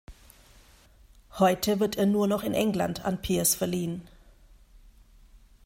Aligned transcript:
Heute 1.37 1.79
wird 1.79 1.95
er 1.95 2.07
nur 2.07 2.25
noch 2.25 2.41
in 2.43 2.55
England 2.55 3.05
an 3.05 3.21
Peers 3.21 3.53
verliehen. 3.53 4.07